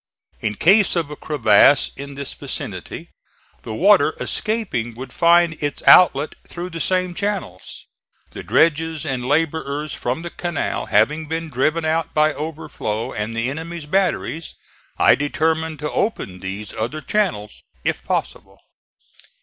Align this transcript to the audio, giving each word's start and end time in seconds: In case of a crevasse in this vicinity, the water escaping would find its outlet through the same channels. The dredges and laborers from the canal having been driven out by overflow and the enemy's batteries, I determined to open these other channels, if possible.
In 0.39 0.55
case 0.55 0.95
of 0.95 1.11
a 1.11 1.15
crevasse 1.15 1.91
in 1.95 2.15
this 2.15 2.33
vicinity, 2.33 3.11
the 3.61 3.75
water 3.75 4.15
escaping 4.19 4.95
would 4.95 5.13
find 5.13 5.53
its 5.61 5.83
outlet 5.87 6.33
through 6.47 6.71
the 6.71 6.81
same 6.81 7.13
channels. 7.13 7.85
The 8.31 8.41
dredges 8.41 9.05
and 9.05 9.23
laborers 9.23 9.93
from 9.93 10.23
the 10.23 10.31
canal 10.31 10.87
having 10.87 11.27
been 11.27 11.49
driven 11.51 11.85
out 11.85 12.15
by 12.15 12.33
overflow 12.33 13.13
and 13.13 13.37
the 13.37 13.47
enemy's 13.51 13.85
batteries, 13.85 14.55
I 14.97 15.13
determined 15.13 15.77
to 15.85 15.91
open 15.91 16.39
these 16.39 16.73
other 16.73 17.01
channels, 17.01 17.61
if 17.83 18.03
possible. 18.03 18.57